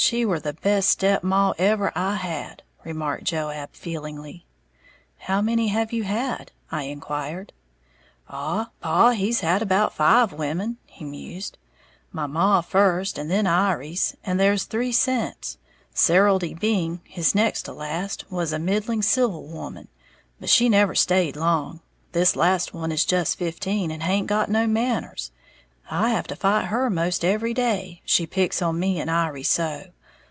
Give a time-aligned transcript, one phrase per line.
[0.00, 4.46] "She were the best step maw ever I had," remarked Joab, feelingly.
[5.18, 7.52] "How many have you had?" I inquired.
[8.30, 11.58] "Oh, paw he's had about five women," he mused.
[12.12, 15.58] "My maw first, and then Iry's, and there's three sence.
[15.92, 19.88] Serildy Byng, his next to last, was a middling civil woman;
[20.38, 21.80] but she never stayed long.
[22.12, 25.32] This last one is just fifteen, and haint got no manners.
[25.90, 29.84] I have to fight her most every day, she picks on me'n Iry so.